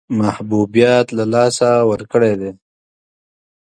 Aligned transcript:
محبوبیت 0.19 1.07
له 1.17 1.25
لاسه 1.33 1.69
ورکړی 1.91 2.33
دی. 2.41 2.51